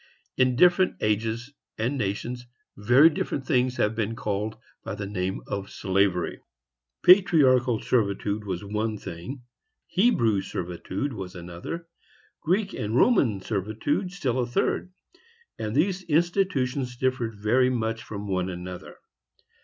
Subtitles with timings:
[0.35, 5.69] In different ages and nations, very different things have been called by the name of
[5.69, 6.39] slavery.
[7.03, 9.43] Patriarchal servitude was one thing,
[9.85, 11.87] Hebrew servitude was another,
[12.41, 14.91] Greek and Roman servitude still a third;
[15.59, 18.95] and these institutions differed very much from each other.